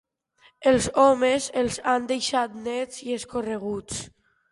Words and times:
Els 0.69 0.85
homes 1.01 1.49
els 1.61 1.77
han 1.93 2.07
deixat 2.13 2.55
nets 2.69 3.05
i 3.09 3.15
escorreguts. 3.19 4.01